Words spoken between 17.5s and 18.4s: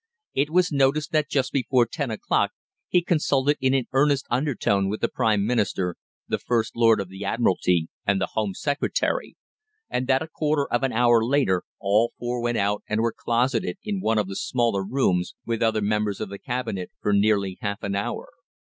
half an hour.